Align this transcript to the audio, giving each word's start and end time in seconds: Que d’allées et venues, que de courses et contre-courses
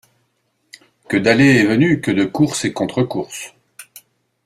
Que 1.07 1.15
d’allées 1.15 1.57
et 1.59 1.65
venues, 1.67 2.01
que 2.01 2.09
de 2.09 2.25
courses 2.25 2.65
et 2.65 2.73
contre-courses 2.73 3.53